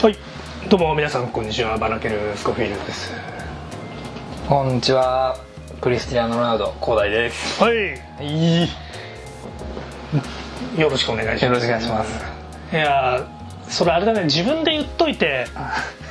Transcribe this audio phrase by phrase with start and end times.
[0.00, 0.16] はい。
[0.68, 1.76] どうも皆さんこんにちは。
[1.76, 3.12] バナケルスコフィールドです。
[4.48, 5.36] こんにちは。
[5.80, 7.62] クリスティアーノ・ロナウド広大です。
[7.62, 7.76] はい。
[8.20, 8.68] いい。
[10.80, 11.44] よろしくお願いします。
[11.46, 12.24] よろしくお願いします。
[12.72, 13.26] いやー
[13.68, 14.24] それあれだね。
[14.24, 15.46] 自分で言っといて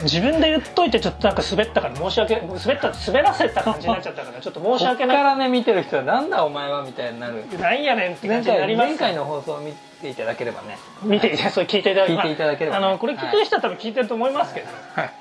[0.04, 7.46] 自分で言っといてちょっとなんか滑ったから申し訳滑った滑らせた感じになっちゃったから ちょっと申しこっか訳ないらね見てる人はなんだお前はみたいになる。
[7.60, 10.78] なんやねんって感前じにな回ります前回の放送を見ていただければね。
[11.04, 12.86] 見ていて それ聞いていただけ聞いていただければね。
[12.86, 15.12] あのこれ聞いてる人は多分聞いてると思いますけど、はい。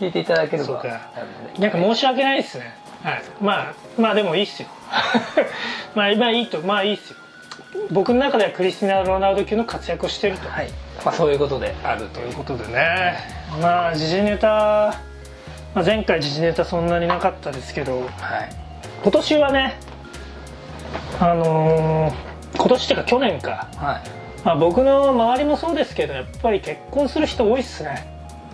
[0.00, 0.64] 聞いていただければ。
[0.64, 1.00] そうか。
[1.58, 2.74] なんか申し訳ないですね。
[3.02, 3.22] はい。
[3.40, 4.68] まあまあでもいいっすよ。
[5.94, 7.16] まあ今いいとまあいいっすよ。
[7.90, 10.68] 僕の中ではクリスティナ・ロナウド級の活躍をしてると、はい。
[11.04, 11.74] まあそういうことで。
[11.84, 13.18] あるとということでね。
[13.60, 14.48] まあ時事ネタ、
[15.74, 18.00] まあ、前回時事ネタそんなになかったですけど。
[18.00, 18.10] はい。
[19.02, 19.76] 今年はね
[21.20, 24.02] あのー今年っていうか去年か、はい。
[24.44, 28.06] まあ、僕の周りもそうですけどやっぱり結婚する人多いっすね。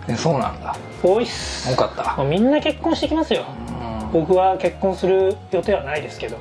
[0.07, 0.75] でそうなんだ。
[1.03, 1.73] 多いっす。
[1.73, 2.15] 多かった。
[2.17, 3.45] もうみんな結婚してきますよ。
[3.69, 4.11] うん。
[4.11, 6.37] 僕は結婚する予定はないですけど。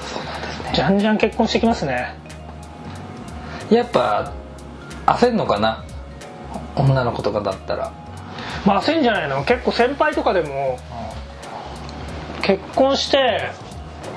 [0.00, 0.72] そうなんですね。
[0.74, 2.14] じゃんじゃん結婚してきますね。
[3.70, 4.32] やっぱ
[5.06, 5.84] 焦んのかな？
[6.76, 7.92] 女の子とかだったら。
[8.66, 9.44] まあ焦んじゃないの。
[9.44, 10.78] 結構先輩とかでも
[12.42, 13.50] 結婚して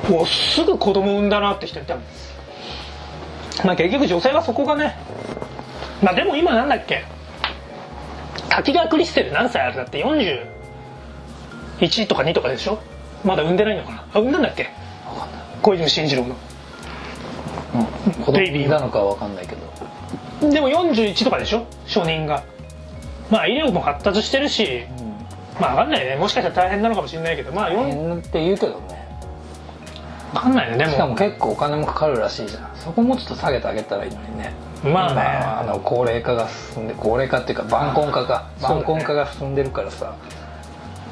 [0.10, 2.04] もうすぐ子供産んだなって人いたもん。
[3.66, 4.96] まあ結局女性はそこがね。
[6.02, 7.06] まあでも今なんだっけ。
[8.50, 10.04] 滝川クリステル何歳あるだって。
[10.04, 12.80] 41とか2とかでしょ。
[13.26, 14.06] まだ産んでないのかな。
[14.14, 14.70] あ産んだんだっけ。
[15.62, 16.36] 小泉進次郎の。
[17.76, 18.14] うん。
[18.14, 19.56] 子供ベイビーいたのかは分かんないけ
[20.42, 20.50] ど。
[20.50, 21.66] でも41とかでしょ。
[21.88, 22.44] 初任が。
[23.30, 24.86] まあ医療も発達してるし。
[25.60, 26.16] まあ分かんないね。
[26.16, 27.52] もしかしたら大変なのかもしれないけど。
[27.52, 29.07] まあ4変って言うけどね
[30.34, 30.92] 分かんないねでも。
[30.92, 32.70] しかも結構お金もかかるらしいじゃん。
[32.76, 34.54] そこもうちょっと下げてあげたらいいのにね。
[34.84, 35.22] まあね。
[35.22, 40.16] 今あの高齢化が進んで高齢化っていうか晩婚化が晩婚化が進んでるからさ。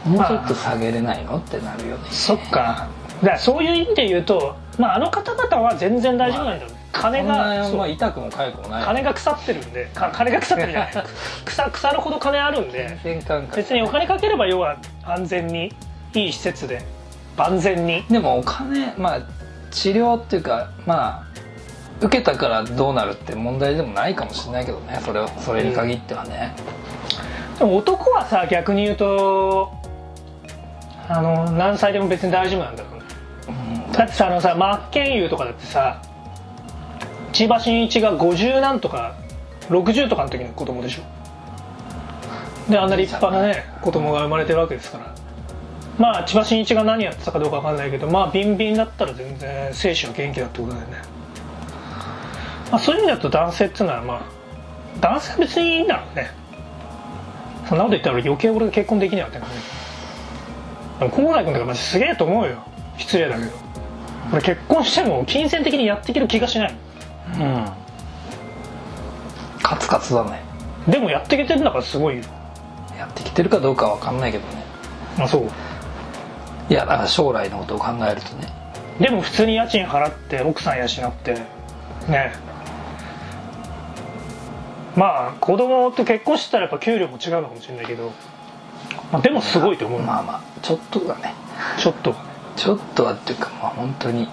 [0.06, 2.03] もうちょっと下げれないのってなるよね。
[2.12, 2.88] そっか。
[3.22, 8.84] だからそういう意味で言うと、まあ、あの方々は全然大丈夫なんだよ、金そんながまあ痛くも痒くもない。
[8.84, 9.85] 金が腐ってるんで。
[9.95, 10.91] か金が腐ってるじゃない。
[11.45, 13.00] 腐腐るほど金あるんで。
[13.56, 15.73] 別にお金かければ要は安全に
[16.13, 16.84] いい施設で
[17.38, 18.03] 万全に。
[18.09, 19.22] でもお金まあ
[19.72, 21.25] 治療っていうかまあ
[22.01, 25.00] 受けたからどうなるって問題でもないかもしれないけどね。
[25.03, 26.53] それをそれに限ってはね、
[27.57, 29.72] でも男はさ逆に言うと
[31.07, 33.06] あの何歳でも別に大丈夫なんだろうね。
[33.88, 33.91] うん。
[33.91, 36.01] だってさあのさ真剣佑とかだってさ
[37.31, 39.16] 千葉真一が50何とか
[39.69, 41.01] 60とかの時の子供でしょ。
[42.72, 45.13] であんな立派なね子供が生まれてるわけですから
[45.97, 50.97] まあ千葉真一が何やってたかどうか分かんないけどまあビンビンだったら全然精子は元気だってことだよね、
[52.72, 54.22] まあ、そういう意味だと男性っていうのはまあ
[55.00, 56.31] 男性は別にいいんだろうね。
[57.67, 59.51] そんなこと言ったら余計俺が結婚できないわけだね
[61.00, 62.63] でも高麗君とかマジすげえと思うよ。
[62.97, 63.51] 失礼だけど。
[64.31, 66.75] 俺結婚しても金銭的にやっていける気がしない。
[67.39, 67.66] うん。
[69.62, 70.41] カツカツだね。
[70.88, 72.23] でもやっていけてるんだからすごいよ。
[72.97, 74.63] やってきてるかどうかは分かんないけどね。
[75.19, 75.50] あそう
[76.69, 78.51] いやだから将来のことを考えるとね。
[78.99, 81.33] でも普通に家賃払って奥さん養って
[82.07, 82.33] ね。
[84.95, 88.13] まあ子供と結婚してたらやっぱ給料も違うのかもしれないけど、
[89.11, 91.33] まあ、でもすごいと思う、まあまあちょっとだね。
[91.77, 92.23] ちょっとはね。
[92.55, 94.27] ちょっとはっていうかまあ本当に。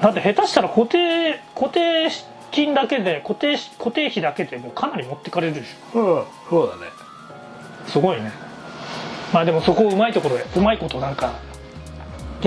[0.00, 2.10] だって下手したら固定固定
[2.50, 6.26] 金だけで固定固定費だけでもうかなり持ってかれるでしょ。
[6.50, 6.82] そうだね。
[7.86, 8.32] すごいね。
[9.32, 11.32] まあでもそこをうまいところでうまいことなんか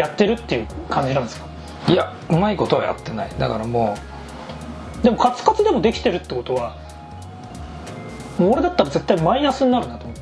[0.02, 1.46] やってるっていう感じなんですか？
[1.88, 3.30] いやうまいことはやってない。
[3.38, 3.96] だからも
[5.00, 6.78] うでもカツカツでもできてるってことは
[8.38, 10.22] もう俺だったら絶対マイナスになるなと思って。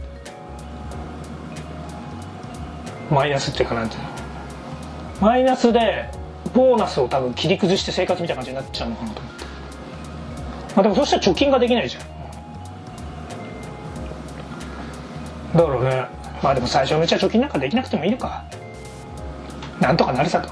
[3.10, 4.10] マイナスっていうかなんていうの？
[5.22, 6.10] マイナスで
[6.54, 9.46] ボーナスを多分切り崩して生活みたいな感じになっちゃうのかなと思って。
[10.76, 12.04] まあでもそしたら貯金ができないじゃん。
[15.58, 16.08] だからね。
[16.42, 18.44] まあでも最初のうちは貯金なんかできなくてもいいのか。
[19.84, 20.48] なんとかなるさと。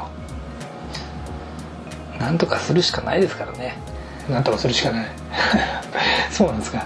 [2.18, 3.78] うなんとかするしかないですからね。
[4.30, 5.06] なんとかするしかない。
[6.30, 6.86] そうなんですか。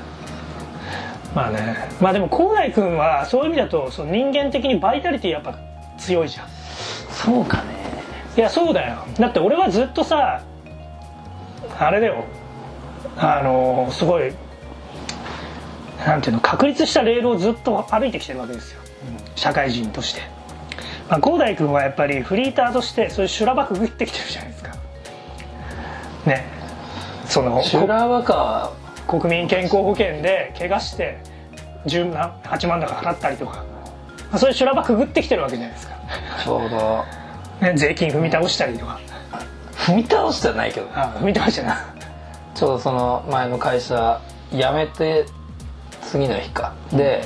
[1.33, 1.89] まあね。
[1.99, 5.55] まあでも高大君はそういう意味だとその人間的にバイタリティやっぱ
[5.97, 6.47] 強いじゃん。
[7.09, 7.63] そうかね。
[8.37, 8.97] いやそうだよ。
[9.19, 10.41] だって俺はずっとさ
[11.79, 12.25] あれだよ。
[13.17, 14.31] あのすごい
[16.05, 18.81] なんていうの確立したレールをずっと歩いてきてるわけですよ、
[19.35, 20.21] 社会人として、
[21.09, 24.75] まあ、広大君はやっぱりフリーターとしてそういう修羅場くぐってきてるじゃないですか。
[26.25, 26.45] ね。
[27.25, 28.73] その修羅場か。
[29.07, 31.19] 国民健康保険で怪我して
[31.85, 33.63] 10何8万だか払ったりとか、
[34.31, 35.95] まあ、そういう修羅場くぐってきてるわけじゃないですか、
[36.43, 37.03] ちょうど。
[37.61, 38.99] ね、税金踏み倒したりとか。
[39.73, 40.87] 踏み倒してはないけど。
[40.95, 41.85] あ踏み倒してな
[42.55, 44.19] ちょうどその前の会社
[44.51, 45.25] 辞めて
[46.01, 46.73] 次の日か。
[46.91, 47.23] で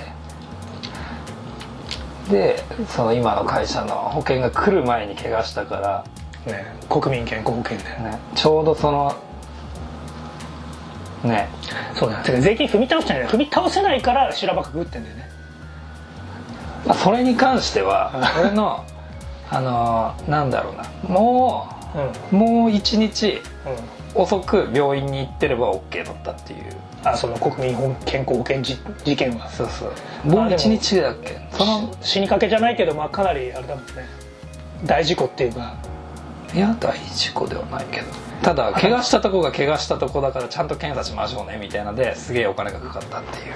[2.30, 5.78] でその今の会社の保険が来る前に怪我したか
[6.46, 9.16] ね、国民健康保険で、ら、ね、ちょうどその
[11.24, 11.50] ね。
[11.96, 15.30] そうだてか税金踏み倒してない踏み倒せないから修羅場くぐってんだよね。
[16.86, 18.86] まあそれに関しては俺の
[19.50, 20.86] あのなんだろうな。
[21.10, 21.68] も
[22.31, 22.40] うん。
[22.40, 23.42] うもう一日
[24.16, 24.22] うん。
[24.22, 29.50] 遅く病院に行ってれば OK だったっていうあその国民健康保険じ事件は。
[29.50, 29.86] そうそ
[30.25, 30.28] う。
[30.28, 31.40] もう一日だっけ？
[31.51, 34.07] その死にかけじゃないけど、まあ、かなりあれだもんね。
[34.86, 35.75] 大事故っていうか
[36.54, 38.07] いや大事故ではないけど。
[38.42, 43.56] ただ怪我したとこが怪我したとこだからちゃんと検査しましょうねみたいなのですげえお金がかかったっていう。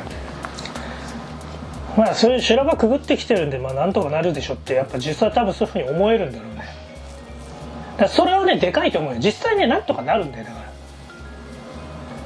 [1.98, 6.63] まあそういう修羅場くぐってきてるんでまあなんとかなるでしょってやっぱ実際多分そういうふうに思えるんだろうね。
[7.98, 9.19] だそれはねでかいと思うよ。
[9.19, 10.73] 実際ねなんとかなるんだよだから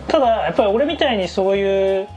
[0.08, 2.08] ただやっぱり俺みたいにそういう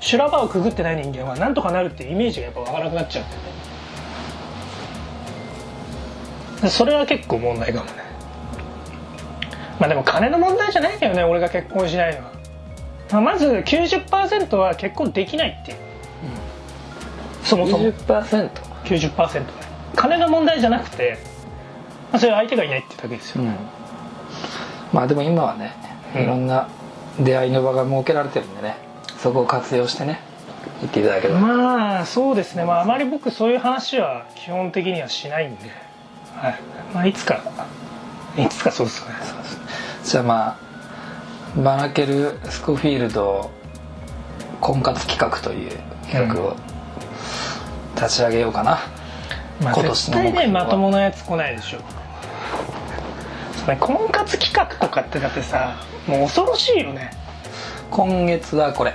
[0.00, 3.48] 修羅場をくぐってない人間はなんとかなるっていうイメージがやっぱ湧かなくなっちゃうんだよね
[6.62, 8.08] でそれは結構問題かもね。
[9.78, 12.32] まあでも金の問題じゃないけどね俺が結婚しないのは、
[13.12, 15.78] まあ、まず90%は結婚できないっていう、
[17.44, 17.84] そもそも。
[17.84, 18.50] 20%?
[18.84, 19.46] 90%ね
[19.94, 21.18] 金の問題じゃなくて、
[22.10, 23.54] まあ、それは相手がいないってだけですよ、うん。
[24.92, 25.76] まあでも今はね
[26.16, 26.22] うん。
[26.22, 26.68] いろんな
[27.20, 28.76] 出会いの場が設けられてるんでね
[29.18, 30.20] そこを活用してね
[30.80, 32.64] 行っていただければ、まあそうですね。
[32.64, 35.70] まああまり僕そういう話は基本的にはしないんで、
[36.36, 36.60] はい。
[36.94, 37.42] まあ、いつか
[38.36, 39.14] いつかそうですよね。
[40.04, 40.58] じゃあま
[41.56, 43.50] あバナケル・スコフィールド
[44.60, 45.70] 婚活企画という
[46.10, 46.56] 企画を
[47.96, 48.78] 立ち上げようかな、
[49.62, 51.78] まあ、今年絶対ねまともなやつ来ないでしょ。
[51.78, 51.84] そ
[53.70, 55.76] れ婚活企画とかってだってさ
[56.06, 57.10] もう恐ろしいよね。
[57.90, 58.94] 今月はこれ。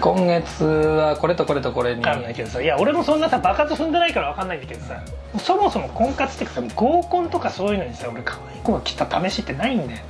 [0.00, 1.96] 今月はこれとこれとこれに。
[1.96, 5.02] 分かんないけどさいや俺もそんなさ爆発踏んでないから分かんないんだけどさ
[5.38, 10.00] そもそも婚活っていうかさ合コンとかそういうのにさ俺可愛い子が来た試しってないんだよ。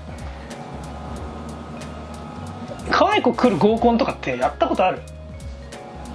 [2.91, 5.01] 可愛い子来る合コンとかってやったことある？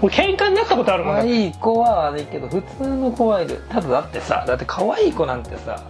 [0.01, 1.15] 俺喧嘩になったことあるもん。
[1.15, 3.61] 可愛い子は悪いけど普通の子はいる。
[3.69, 5.83] ただだってさだって可愛い子なんてさ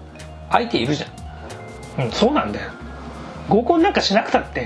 [0.49, 1.07] 相手いるじゃ
[1.99, 2.11] うん。
[2.11, 2.71] そうなんだよ。
[3.49, 4.63] 合コンなんかしなくたってん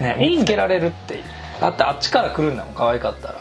[0.00, 0.16] ね。
[0.20, 1.20] いいんだよ見つけられるって
[1.60, 3.40] だってあっちから来るんだもん可愛かったら。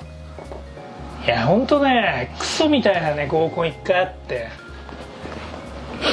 [1.26, 4.48] いやほんとねクソみたいなね合コン一回あって。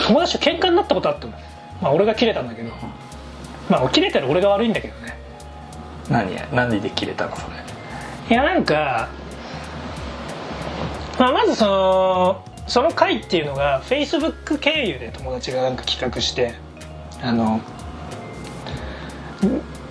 [0.08, 1.32] 友達と喧嘩になったことあったの
[1.80, 2.70] まあ俺が切れたんだけど。
[3.68, 5.16] まあ切れてる俺が悪いんだけどね。
[6.08, 7.56] 何や何で切れたのそれ。
[8.28, 9.08] いやなんか、
[11.18, 16.54] まあ、まずそのその会っていうのがフェイスブック経由で友達がなんか企画して
[17.22, 17.60] あの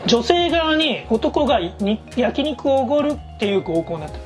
[0.06, 4.18] 女性側に男がに焼肉をおごるっていう合コンだった。
[4.18, 4.24] の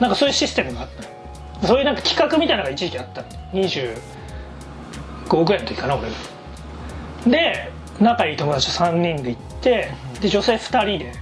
[0.00, 1.68] なんかそういうシステムがあったの。
[1.68, 3.28] そういうなんか企画みたいなのが一時期あったの。
[3.52, 6.16] 25ぐらいの時かな俺が。
[7.26, 7.70] で
[8.00, 11.12] 仲いい友達と3人で行ってで女性2人で。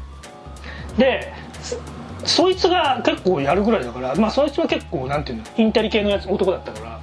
[0.98, 1.76] でそ
[2.24, 7.00] そいつが結構やるぐらいだからまあそいつは結構なんていうのインテリ系のやつ男だったから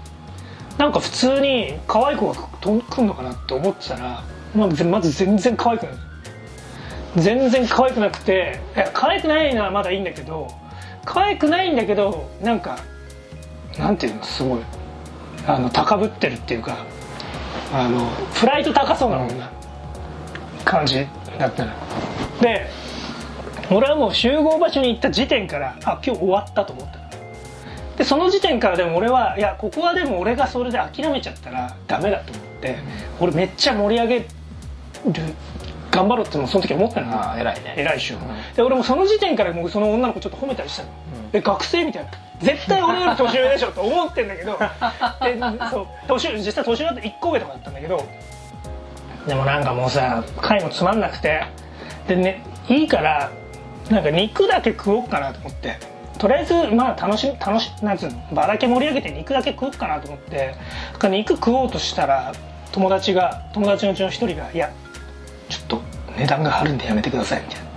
[0.80, 4.24] なんか普通に可愛い子が来んのかなって思ってたら、
[4.56, 5.96] まあ、まず全然可愛くない。
[7.18, 10.48] 全然可愛くなくていや可愛くないのはまだいいんだけど
[11.04, 12.80] 可愛くないんだけどなんか
[13.78, 14.60] なんていうのすごい。
[15.48, 16.86] あの高ぶってるっていうか
[17.74, 18.10] あの
[18.40, 19.52] プライド高そうな女
[20.64, 21.08] 感じ
[21.38, 21.72] だったの。
[22.40, 22.68] で
[23.70, 27.00] 俺はもう集合場所に行った時点からあ今日終わったと思った
[28.00, 32.78] でその時点からでも俺はいやここはでも俺がそれで諦めちゃったらダメだと思って
[33.20, 34.26] 俺めっちゃ盛り上げる
[35.92, 37.38] 頑張ろうってもうその時思ったの。
[37.38, 37.74] 偉いね。
[37.76, 38.18] 偉いっしょ、
[38.56, 40.90] で俺もその時点からもうその女の子ちょっと褒めたりしたの、
[41.34, 42.12] え学生みたいな。
[42.42, 44.58] 絶対俺より年上でしょと思ってんだけど。
[45.24, 45.40] で
[45.72, 48.06] そう年上実際年上だって1個上とかだったんだけど。
[49.28, 51.44] でもなんかもうさ回もつまんなくて。
[52.08, 53.32] でねいいから
[53.90, 55.80] なんか肉だけ食おうかなと思って
[56.20, 60.54] とりあえずまあ楽し楽しなんつうの場だけ盛り上げて肉だけ食おうかなと思って
[61.10, 62.34] 肉食おうとしたら
[62.72, 64.70] 友達が友達のうちの一人が「いや
[65.50, 65.82] ちょっと
[66.18, 67.70] 値段が張るんでやめてください」みたいな。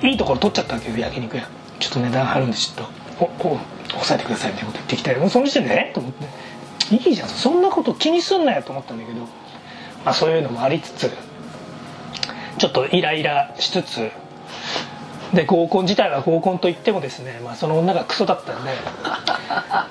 [0.00, 1.48] いいところ取っちゃったわけよ焼肉屋。
[1.80, 2.86] ちょっと値段張るんでちょっ
[3.18, 3.58] とおお
[3.90, 5.20] 抑えてくださいみたいなこと言ってきたり。
[5.20, 6.94] もうその時点でえと思って。
[6.94, 7.28] いいじゃん。
[7.28, 9.20] そんなこと気にすんなよと思ったんだけど、
[10.04, 11.12] まあ、そういうのもありつつ
[12.58, 14.10] ちょっとイライラしつつ
[15.34, 18.70] で合コン自体は合コンといってもですね、まあ、その女がクソだったんで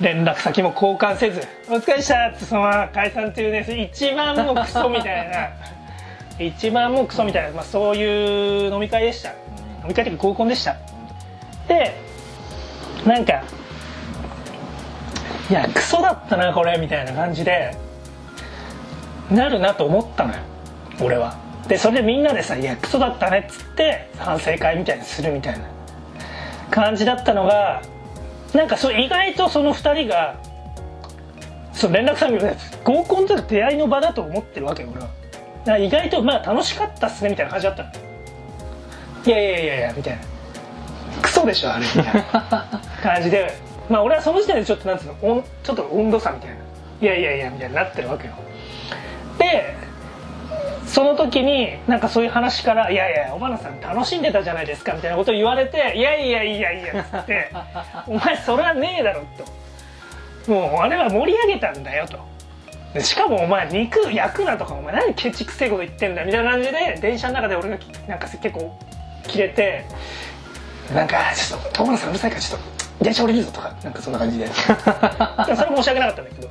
[0.00, 5.50] 連絡先も交換せず「お疲れでした」ってそのまま解散っていうね一番もうクソみたいな
[6.44, 9.30] 一番もうクソみたいな、まあ、そういう飲み会でした。
[9.30, 10.76] 飲み会っていうか合コンでした。
[11.66, 11.94] で
[13.04, 13.42] なんか
[15.50, 17.76] いやクソだったなこれみたいな感じで
[19.30, 20.40] なるなと思ったのよ
[21.00, 21.36] 俺は
[21.68, 25.60] でそれでみんなでさ「いやクソだったね」っつって反省会みたいにするみたいな。
[26.70, 27.82] 感じだったのが
[28.52, 30.36] なんかそう意外とその2人が
[31.72, 32.38] そう連絡先も
[32.84, 35.06] 合コンって出会いの場だと思ってるわけよ俺は。
[35.06, 37.90] だから意外とまあ楽しかったっすねみたいな感じだったの。
[39.24, 40.20] いやいやいやいやみたいな。
[41.22, 41.86] クソでしょあれ。
[41.86, 43.54] みたいな感じで。
[43.88, 46.56] まあ俺はその時点でちょっとなんつうのちょっと温度差みたいな。
[47.00, 48.34] いやいやいやみたいになってるわけよ。
[49.38, 49.74] で
[50.88, 57.50] その時になんかそういう話から「いやいや小花さん楽しんでたじゃないですか」みたいなことを言われて「いやいやいやいや」っつって
[58.08, 59.22] 「お前それはねえだろ」
[60.46, 62.18] と「もうあれは盛り上げたんだよ」と。
[62.94, 68.78] でしかもお前肉焼くなとかお前何ケチくせえこと言ってんだみたいな感じで電車の中で俺がなんか結構
[69.26, 69.84] キレて
[70.94, 76.48] なんかちょっと小花さんうるさいからちょっと電車降りるぞとかなんかそんな感じで それは申し訳なかったんだけど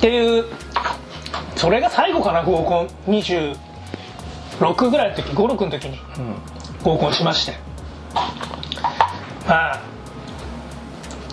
[0.00, 0.46] っていう
[1.56, 5.98] それが最後かな合コン26ぐらいの時56の時に
[6.82, 7.52] 合コンしまして。
[9.46, 9.80] まあ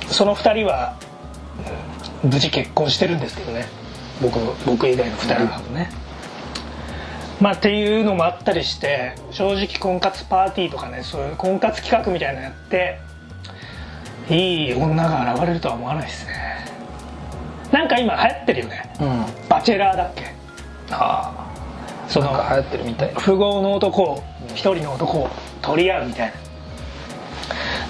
[0.09, 0.97] その2人は
[2.23, 3.67] うん無事結婚してるんですけどね。
[4.21, 5.61] 僕僕以外の2人は。
[5.73, 5.89] ね。
[7.39, 12.99] まあっていうのもあったりして正直婚活パーティーとかねそういう婚活企画みたいなのやって
[14.29, 16.57] いい女が現れるとは思わないですね
[17.71, 18.93] なんか今流行ってるよね。
[18.99, 19.25] うん。
[19.49, 20.33] バチェラーだっけ。
[20.91, 21.33] あ
[22.07, 23.13] そのあなんか流行ってるみたい。
[23.15, 24.23] 富豪の男を
[24.55, 25.29] 一人の男を
[25.61, 26.33] 取り合うみたいな。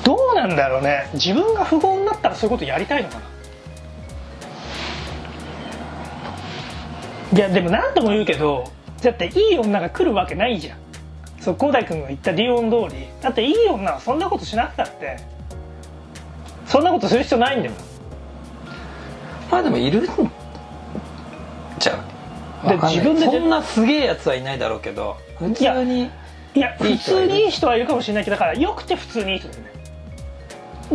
[0.03, 1.09] どうなんだろうね。
[1.13, 3.21] 自分が富豪になったらそういうことやりたいのかな。
[7.33, 8.71] いやでも何とも言うけど
[9.03, 10.77] だっていい女が来るわけないじゃん。
[11.39, 13.07] そう広大君が言った理論通り。
[13.21, 15.17] だっていい女はそんなことしなくたって。
[16.65, 17.73] そんなことする必要ないんだよ
[19.51, 20.05] まあでもいるん
[21.79, 26.09] じゃんで自分でそんなすげえやつはいないだろうけど普通に
[26.55, 29.71] いや普通にいい人はいるかもしれないけどだからよくて普通にいい人だよね。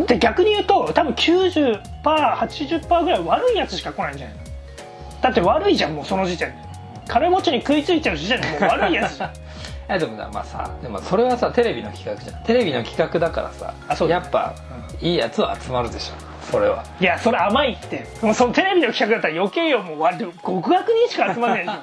[0.07, 4.43] で逆に言うと多分 90%80% ぐらい悪いやつしか来ないんじゃないの？
[5.21, 6.55] だって悪いじゃんもうその時点で。
[7.07, 9.29] 金持ちに食いついちゃう時点でもう悪いやつじゃん。
[9.33, 9.35] い
[9.87, 12.43] やでもなまあさでもそれはさテレビの企画じゃん。
[12.43, 14.53] テレビの企画だからさあそうだやっぱ、
[15.01, 16.83] いいやつは集まるでしょそれは。
[16.99, 18.05] いやそれ甘いって。
[18.21, 19.81] もうそのテレビの企画だったら余計よ。
[19.81, 21.73] もう割と極悪人しか集まんないじゃ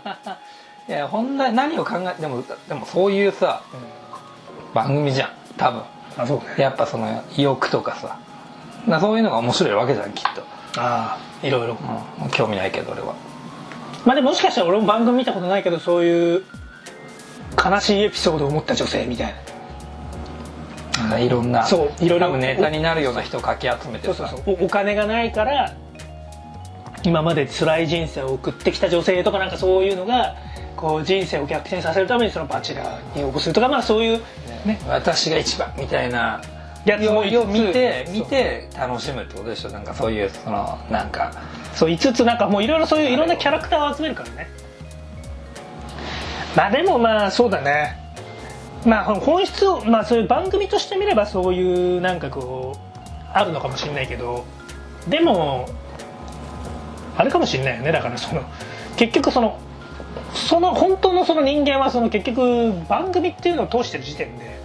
[0.88, 0.90] ん。
[0.90, 3.62] いや本来何を考えでもでもそういうさ、
[4.75, 5.31] 番組じゃん。
[5.57, 5.83] 多分。
[6.19, 6.45] あそうね。
[6.59, 8.17] やっぱその意欲とかさ。
[8.87, 10.43] なそういうのが面白いわけじゃんきっと、
[10.81, 11.47] ああ。
[11.47, 11.76] いろいろ。
[12.23, 13.14] うん、興味ないけど俺は。
[14.05, 16.45] まあでももしかしたら俺も番組見たことないけどそういう
[17.62, 19.33] 悲しいエピソードを持った女性みたいな
[21.19, 21.64] いろんな。
[21.67, 22.26] そういろいろ。
[22.29, 24.57] 多分ネタになるような人をかき集めてそうさそうそう。
[24.61, 25.75] おお金がないから
[27.02, 30.37] 今まで辛い人生を送ってきた女性とかなんかそういうのが
[30.76, 34.23] こう人生を逆転させるためにそのバチェラーに応募するとかまあそういう
[34.64, 34.81] ね。
[34.88, 36.40] 私が一番みたいな。
[36.87, 39.71] やつもよう見て見て楽しむってことでしょ。
[39.71, 41.31] なんかそういうそのなんか。
[41.75, 44.49] そう5つなんかもういろいろそういういろんなキャラクターを集めるからね。
[46.57, 48.00] まあでもまあそうだね
[48.87, 52.78] まあ本質をまあそういう番組として見ればそういうなんかこう
[53.32, 54.44] あるのかもしれないけど
[55.08, 55.66] でも
[57.16, 57.92] あれかもしれないよね。
[57.92, 58.42] だからその
[58.96, 59.58] 結局その
[60.32, 64.58] その本当のその人間はその結局番組っていうのを通してる時点で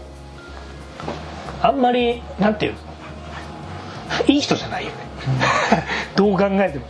[1.62, 2.80] あんまりなんていうの
[4.28, 4.98] いい人じゃないよね。
[6.16, 6.86] どう考えても。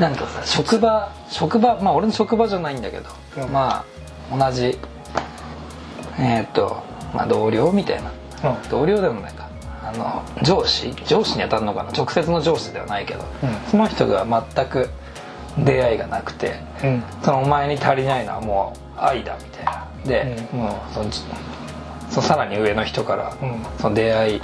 [0.00, 3.08] なんかさ職場職場まあ俺の職場じゃないんだけど、
[3.38, 3.52] うん。
[3.52, 3.84] ま
[4.30, 4.78] あ同じ
[6.18, 6.82] えっ、と
[7.14, 8.10] まあ同僚みたいな。
[8.50, 8.68] うん。
[8.70, 9.48] 同僚でもないか。
[9.82, 10.92] あの上司？
[11.06, 11.92] 上司に当たるのかな？
[11.92, 13.70] 直接の上司ではないけど、うん。
[13.70, 14.90] その人が全く
[15.58, 17.02] 出会いがなくてうん。
[17.22, 19.88] そのお前に足りないのはもう愛だみたいな。
[20.04, 20.58] で、うん。
[20.58, 21.10] もうその
[22.10, 23.64] そのさらに上の人から、うん。
[23.78, 24.42] その出会い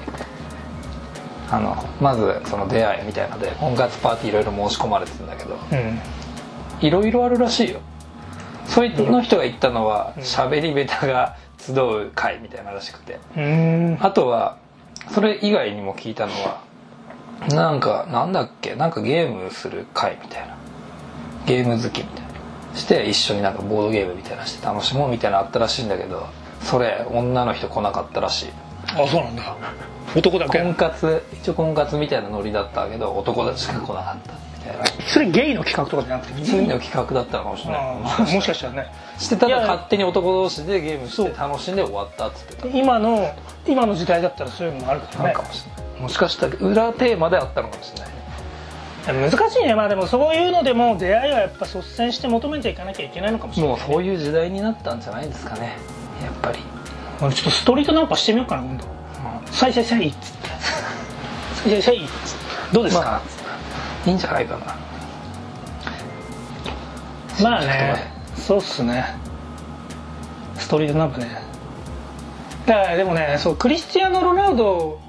[1.51, 5.99] あのまずその出会いみたいので婚活パーティーいろいろ申し込まれてたんだけどうん。
[6.87, 7.81] いろいろあるらしいよ。
[8.67, 10.23] そいつの人が言ったのはうん。
[10.23, 13.19] 喋り下手が集う会みたいならしくて。
[13.37, 13.99] うん。
[14.01, 14.59] あとは
[15.13, 16.63] それ以外にも聞いたのは
[17.51, 18.75] なんかなんだっけ？
[18.75, 20.57] なんかゲームする会みたいな。
[21.47, 22.25] ゲーム好きみたい
[22.75, 26.27] して一緒になんかボードゲームみたいなのして楽しもうみたいなのあったらしいんだけど
[26.61, 28.49] それ女の人来なかったらしい。
[28.89, 29.57] あそうなんだ。
[30.17, 30.59] 男だけ？
[30.61, 34.35] 婚活一応婚活みたいなノリだったけど男たちしか来なかった
[35.09, 38.35] それゲイの企画とかじゃなくて次の企画だったのかもしれない。
[38.35, 38.87] もしかしたらね。
[39.19, 42.69] してただ勝手に男同士でゲームして楽しんで終わったっつってた。
[42.69, 43.35] 今の
[43.67, 45.35] 今の時代だったらそういうのもあるからね。
[45.35, 46.03] もしれない。
[46.03, 49.31] もしかしたら裏テーマであったのかもしれない。
[49.31, 49.75] 難しいね。
[49.75, 55.77] まあでもそういうのでも出会いはやっぱ率先して求めていかなきゃいけないのかもしれない、もうそういう時代になったんじゃないですかね。
[56.23, 56.61] やっぱり、
[57.21, 58.85] 俺ちょっとストリートナンパしてみようかな今度
[59.51, 60.49] 「さいさいさい」っつって
[61.63, 62.15] 「さいさいさい」っつって。
[62.73, 63.03] どうですか？
[63.03, 63.42] まあ
[64.07, 64.77] いいんじゃないかな。
[67.43, 69.05] まあねそうっすね。
[70.57, 71.43] ストリートナンパね。
[72.67, 75.01] だからでもねそうクリスティアーノ・ロナウド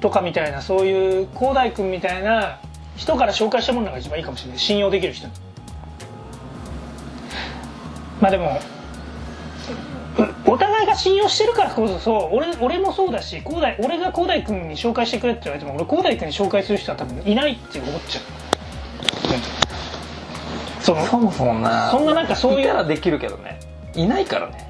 [0.00, 2.58] とかみたいなそういう広大君みたいな
[2.96, 4.58] 人から紹介したものが一番いいかもしれない。
[4.58, 5.28] 信用できる人。
[8.20, 8.60] まあでも
[10.46, 18.24] お互いが信用してるからこそそう俺俺もそうだし広大俺が広大君に紹介してくれって言われても俺広大君に紹介する人は多分いないって思っちゃう、
[19.34, 19.58] うん
[20.80, 23.60] そのそもそもなそんななんかそういういたらできるけどね
[23.94, 24.66] いないからね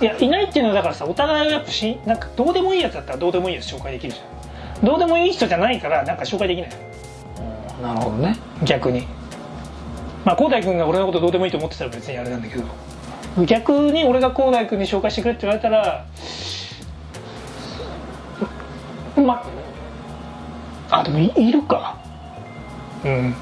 [0.00, 4.22] いやいないっていうのはだからさお互いがやっぱしなんかどうでもいいやつだったらどうでもいいやつ紹介できるじゃ
[4.82, 4.84] ん。
[4.86, 6.70] どうでもいい人じゃないからなんか紹介できない
[7.82, 8.36] なるほどね。
[8.64, 9.06] 逆に。
[10.24, 12.64] まあ広大君が俺のことどうでもいいと思ってたら別にあれなんだけど
[13.46, 16.06] 逆に俺が広大君に紹介してくれって言われたら
[19.16, 19.44] ま
[20.90, 21.96] あでもいいるか。
[23.04, 23.34] うん。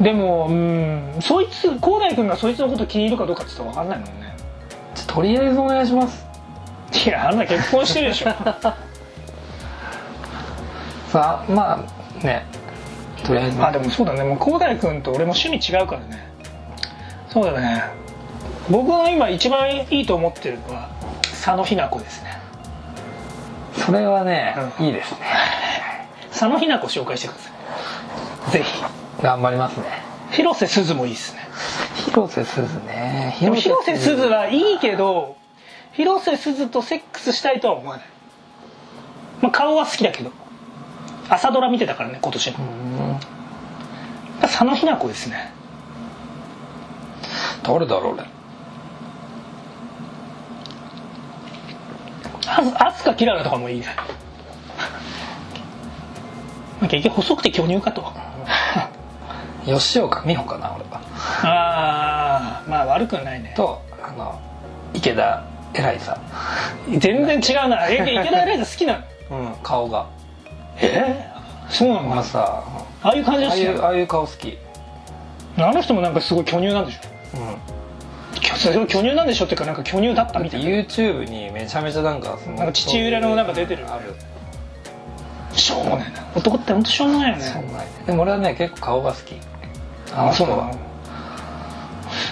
[0.00, 4.36] でもうんそいつ広大君がそいつのこと気に入るかどうかって言ったら分かんないもんね。
[4.94, 6.26] じゃとりあえずお願いします。
[7.06, 8.30] いやあんな結婚してるでしょ。
[11.08, 11.84] さあま
[12.20, 12.44] あね。
[13.24, 13.64] とりあえず。
[13.64, 14.22] あでもそうだね。
[14.22, 16.31] もう広大君と俺も趣味違うからね
[17.32, 17.82] そうだね。
[18.70, 20.90] 僕が今一番いいと思ってるのは
[21.22, 22.38] 佐野日奈子ですね。
[23.74, 24.86] それはね、うん。
[24.86, 25.18] いいですね。
[26.28, 28.52] 佐野日奈子紹介してください。
[28.52, 28.64] ぜ
[29.22, 29.84] 頑張りますね。
[30.30, 31.48] ひ広瀬すずもいいですね。
[32.10, 33.34] 広瀬すずね。
[33.38, 35.36] 広瀬すずはいいけど
[35.92, 38.06] 広瀬すずとセックスしたいとは思わない、
[39.40, 40.30] まあ、顔は好きだけど
[41.28, 43.20] 朝ドラ見てたからね今年のうん。
[44.42, 45.61] 佐野日奈子ですね
[47.62, 48.24] 誰だろう俺。
[52.46, 53.80] あ飛鳥キララとかもいい。
[53.80, 53.86] ね
[56.80, 58.04] まあ結局細くて巨乳かと。
[59.64, 61.00] 吉岡美穂かな俺は。
[61.44, 63.52] ああまあ悪くはないね。
[63.56, 64.38] とあの
[64.92, 65.42] 池田
[65.74, 66.18] エライザ。
[66.88, 67.86] 全然違うな。
[67.88, 68.94] え池田エライザ好きな
[69.30, 69.38] の？
[69.38, 70.06] うん顔が。
[70.78, 71.30] え？
[71.68, 72.08] そうなの？
[72.08, 72.62] まあさ
[73.04, 74.58] ああいう感じああいうああいう顔好き。
[75.58, 77.11] あの人もなんかすごい巨乳なんでしょ？
[78.56, 80.70] それを巨乳なんでしょっていうかなんか巨乳だったみたいな。
[80.70, 83.86] YouTube にめちゃめちゃなんかそのなんか父親のなんか出てる。
[83.90, 84.14] ある。
[85.54, 86.24] しょうもないな。
[86.34, 87.42] 男って本当しょうもないよね。
[87.42, 89.34] そんなでも俺はね結構顔が好き。
[90.12, 90.74] あのあそうなの。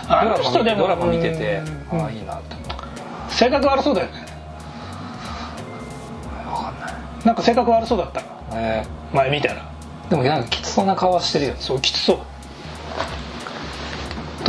[0.09, 2.01] あのドラマ見人でもてドラマ見ててうん。
[2.03, 3.33] ああいいなって思う。
[3.33, 4.13] 性格悪そうだよね。
[6.45, 6.95] 分かんない。
[7.25, 9.71] なんか性格悪そうだったえ前見たら。
[10.09, 11.55] ーでもなんかきつそうな顔はしてるよ。
[11.59, 12.19] そうきつそう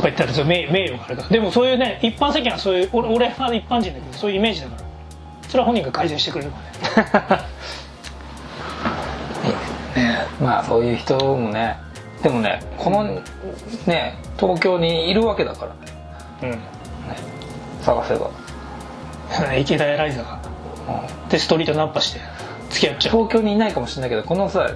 [0.01, 4.91] とか言ったら名名誉があるからでもそういうね一般世間はそういう俺俺は一般人だけどそういうイメージだから。
[5.47, 6.57] それは本人が改善してくれるか
[6.95, 7.43] らね。
[10.01, 11.77] ねまあそういう人もね
[12.23, 13.03] でもねこの
[13.85, 15.67] ね東京にいるわけだか
[16.41, 16.57] らね。
[17.81, 18.29] 探せば、
[19.49, 20.39] う ん池田エライザが。
[20.87, 21.29] うん。
[21.29, 22.21] でストリートナンパして
[22.69, 23.15] 付き合っちゃう。
[23.17, 24.69] 東京にいないかもしれないけどこのさ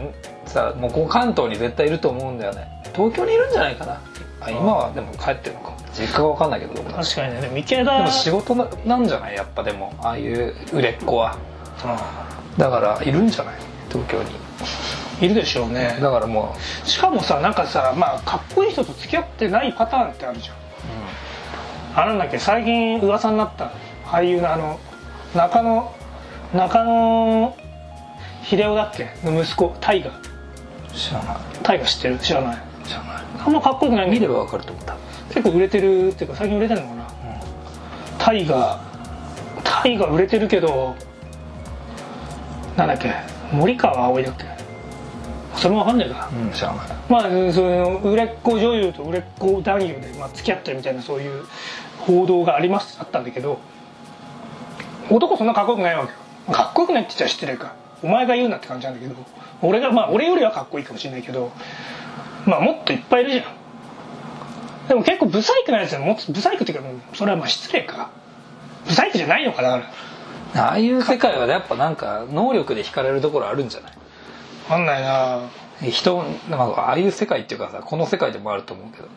[0.46, 2.68] さもう関東に絶対いると思うんだよね。
[2.94, 4.02] 東京にいるんじゃないかな
[4.46, 5.74] あ今はでも帰ってるのか。
[5.94, 7.42] 実家が分かんないけど確かにね。
[7.42, 9.36] でも池で田も仕事ななんじゃない？
[9.36, 9.94] やっぱでも。
[10.02, 11.36] ああいう売れっ子は。
[11.38, 13.56] うだからいるんじゃない？
[13.90, 14.30] 東京に。
[14.30, 15.98] んいるでしょうね。
[16.02, 20.56] だからもしかもさなんかさまあかっこいい人と付き合ってないパターンってあるじゃん。
[21.98, 22.38] あなんだっけ？
[22.38, 23.72] 最近噂になった。
[24.06, 24.80] 俳優のあの
[25.34, 25.96] 中野
[26.54, 27.56] 中野
[28.44, 29.08] 秀夫だっけ？
[29.24, 30.22] の息子大河うん
[30.94, 31.36] 知らない。
[31.64, 32.20] 大河知ってる？
[32.20, 32.58] 知らない。
[32.84, 33.15] 知らない
[33.46, 34.08] あんまかっこよくない。
[34.08, 34.98] んだけど見れば分かると思った
[35.30, 37.06] 結構売れてるっていうか最近売れてるのかな。
[38.18, 38.80] 大河
[39.64, 40.96] 大河売れてるけど
[42.76, 43.14] なんだっけ
[43.52, 44.46] 森川葵だっけ。
[45.56, 46.30] それもわかんないか。
[46.34, 46.88] うん知らない。
[47.08, 47.22] まあ
[47.54, 51.46] その売れっ子女優と売れっ子男優で、まあ、付き合ってるみたいなそういう
[52.00, 53.60] 報道がありますあったんだけど
[55.10, 56.18] 男そんなかっこよくないわけよ。
[56.54, 57.74] かっこよくないって言っちゃ失礼か。
[58.04, 59.16] お前が言うなって感じなんだけど
[59.62, 61.52] 俺がまあ俺よりはかっこいいかもしれないけど
[62.50, 63.46] まあもっといっぱいいるじゃん。
[64.88, 68.10] でも結構ブサイクなやつはもっとブサイクっていうかそれはまあ失礼か。
[68.88, 69.78] ブサイクじゃないのかだか
[70.54, 70.64] ら。
[70.68, 73.92] ああいう世界はやっぱなんか能力で惹かれるところあるんじゃない？
[74.68, 75.40] 分かんないな。
[75.82, 79.08] 人、まあ、ああいう世界っていうかさこの世界でもあると思うけど、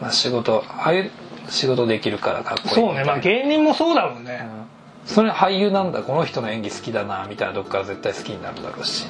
[0.00, 1.10] まあ、仕事ああいう
[1.48, 3.04] 仕事できるからかっこいいそうね。
[3.04, 4.66] まあ芸人もそうだもんね、うん、
[5.06, 6.00] それ俳優なんだ。
[6.02, 9.06] この人の演技好きだなみたいなどっから絶対好きになるだろうし。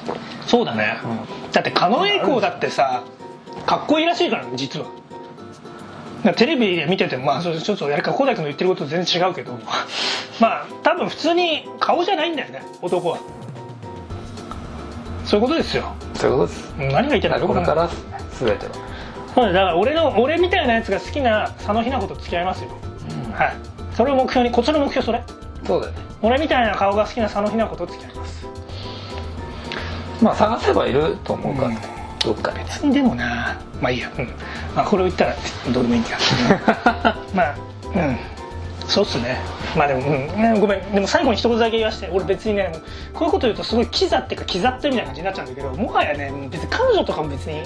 [0.47, 1.51] そうだね、うん。
[1.51, 3.01] だって狩野英孝だってさ
[3.65, 4.87] かっこいいらしいからね実は。
[6.37, 9.57] テレビで見ててもまあそうちょっとやるか小田君の言ってることと全然違うけど。
[10.39, 13.17] まあ多分普通に顔じゃないんだよね男は。
[15.25, 15.83] そういうことですよ。
[16.15, 16.73] そういうことです。
[16.77, 17.89] 何が言ってたのこれから
[18.39, 18.71] 全ては。
[19.35, 22.69] そうだだから俺の俺みたいなやつが好きな佐野日奈子と付き合いますよ、
[23.33, 23.55] はい。
[23.95, 25.23] それを目標にこっちの目標それ。
[25.65, 25.99] そうだよね。
[26.21, 28.47] 俺みたいな顔が好きな佐野日奈子と付き合います。
[30.21, 31.92] まあ探せばいると思うから、ね
[32.25, 33.57] どっかで別にでもな。
[33.81, 34.27] まあいいや、うん。
[34.75, 35.35] まあ、これを言ったら
[35.71, 36.17] どうでもいいんだよ、
[37.31, 37.55] う んまあ
[37.95, 38.17] うん。
[38.87, 39.37] そうっすね。
[39.77, 40.27] まあでも、うん。
[40.27, 40.91] ね、ごめん。
[40.93, 42.09] でも最後に一言だけ言わして。
[42.11, 42.71] 俺別にね
[43.13, 47.61] こういうこと言うとすごいキザっていうかキザってみたいな感じになっちゃうんだけどもはやね別に彼女とかも別に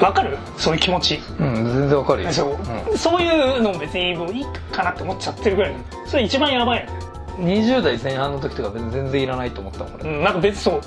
[0.00, 0.36] わかる？
[0.58, 1.20] そういう気持ち。
[1.38, 2.32] うん全然わかるよ。
[2.32, 2.58] そ
[2.92, 5.74] う、そういうのも別にもういいかなって思っちゃってるぐらい
[6.06, 6.92] それ一番やばいよね。
[7.38, 10.80] うん、20代前半の時とか別に全然いらないと思ったもん俺、うんなんか別にそう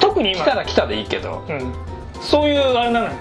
[0.00, 0.42] 特に今。
[0.42, 1.44] 来たら来たでいいけど。
[1.48, 1.72] うん、
[2.20, 3.12] そういうあれなのよ。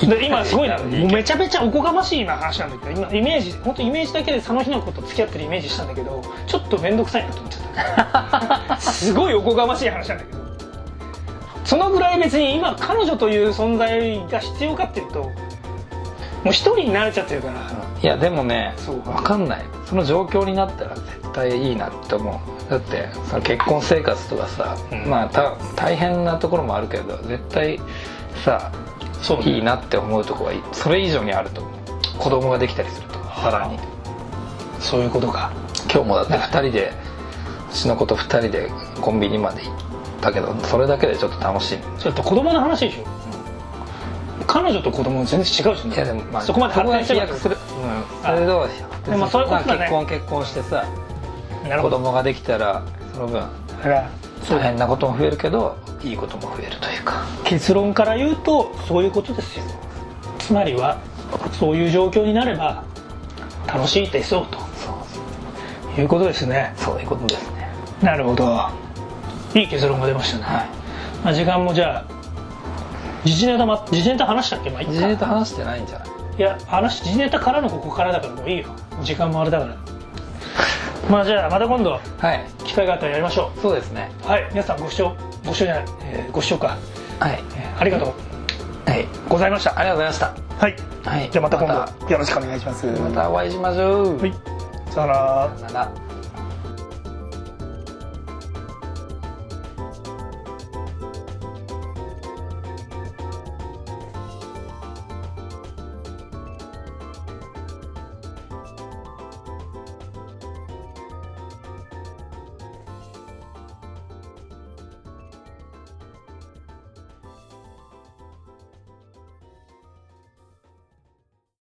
[0.00, 10.38] で今すごいなもうめちゃめちゃおこがましいな話なんだけど今イメージ本当イメージだけで佐野日奈子と付き合ってるイメージしたんだけどちょっと面倒くさいなと思っちゃった すごいおこがましい話なんだけど。
[11.64, 15.32] そのぐらい別に今彼女という存在が必要かっていうとも
[16.46, 19.36] う一人になれちゃってるからいやでもね分か。
[19.36, 19.64] んない。
[19.86, 22.70] その状況になったら絶対いいなって思う。
[22.70, 25.06] だってその結婚生活とかさ、うん。
[25.08, 27.80] まあた大変なところもあるけど絶対
[28.44, 28.70] さ
[29.20, 31.72] そういいなって思うとこはいそれ以上にあると思う。
[32.18, 33.78] 子供ができたりするとさらに。
[34.80, 35.50] そういうことか。
[35.92, 36.92] 今日もだって2人で
[37.70, 39.74] うちの子と2人でコンビニまで行っ
[40.20, 41.78] たけどそれだけでちょっと楽しい。
[41.98, 43.04] それって子供の話でしょ、
[44.48, 45.94] 彼女と子供全然違うしね。
[45.94, 48.68] いやでもまあそこまで発展してるする、うん、それどう
[49.08, 49.78] でもそういうことだね。
[49.80, 50.84] 結婚結婚してさ
[51.82, 52.82] 子供ができたら
[53.12, 53.42] その分
[54.48, 57.26] 大変なことも増えるけどいいことも増えるというか。
[57.44, 59.64] 結論から言うとそういうことですよ。
[60.38, 60.98] つまりは
[61.52, 62.82] そういう状況になれば
[63.66, 65.94] 楽しいですよそう。
[65.94, 66.72] ということですね。
[66.76, 67.68] そういうことですね。
[68.02, 68.70] なるほど。
[69.54, 70.68] いい結論が出ましたね、はい。
[71.24, 72.17] まあ、時間もじゃあ
[73.24, 74.70] 時事ネタ、ま、時事ネタ話したっけ？
[74.70, 74.92] まあいいか。
[74.92, 76.08] 自衛と話してないんじゃない？
[76.38, 78.68] いや話時事ネタからのここからだからもういいよ。
[79.02, 79.76] 時間もあれだから。
[81.10, 82.44] まあじゃあまた今度はい。
[82.64, 84.10] 機会があったらやりましょそうですね。
[84.24, 84.46] うはい。
[84.50, 85.14] 皆さんご視聴
[85.46, 86.76] ご視聴じゃない、えーご視聴か、
[87.18, 87.42] はい。
[87.56, 88.90] えーありがとう。
[88.90, 89.06] はい。
[89.28, 89.78] ございました。
[89.78, 90.64] ありがとうございました。
[90.64, 90.76] はい。
[91.04, 91.30] はい。
[91.30, 92.86] じゃあまた今ま度よろしくお願いします。
[92.86, 94.18] またお会いしましょう。
[94.20, 94.34] はい。
[94.90, 95.50] さよなら。
[95.56, 96.07] さよなら